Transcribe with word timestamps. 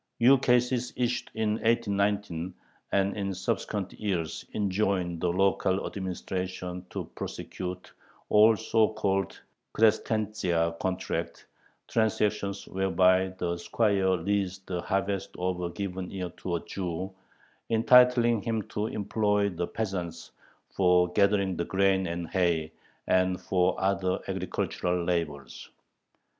Ukases 0.19 0.91
issued 0.95 1.29
in 1.35 1.49
1819 1.61 2.55
and 2.91 3.15
in 3.15 3.35
subsequent 3.35 3.93
years 3.93 4.43
enjoin 4.53 5.19
the 5.19 5.31
local 5.31 5.85
administration 5.85 6.83
to 6.89 7.05
prosecute 7.13 7.93
all 8.29 8.57
so 8.57 8.91
called 8.95 9.39
"krestentzya" 9.75 10.75
contracts, 10.79 11.45
transactions 11.87 12.67
whereby 12.67 13.27
the 13.37 13.57
squire 13.57 14.15
leased 14.17 14.65
the 14.65 14.81
harvest 14.81 15.35
of 15.37 15.61
a 15.61 15.69
given 15.69 16.09
year 16.09 16.31
to 16.37 16.55
a 16.55 16.65
Jew, 16.65 17.13
entitling 17.69 18.41
him 18.41 18.63
to 18.69 18.87
employ 18.87 19.49
the 19.49 19.67
peasants 19.67 20.31
for 20.71 21.13
gathering 21.13 21.57
the 21.57 21.65
grain 21.65 22.07
and 22.07 22.27
hay 22.27 22.71
and 23.05 23.39
for 23.39 23.79
other 23.79 24.19
agricultural 24.27 25.03
labors. 25.03 25.69